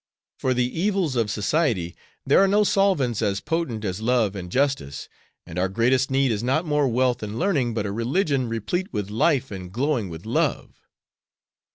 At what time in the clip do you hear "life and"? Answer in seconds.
9.11-9.71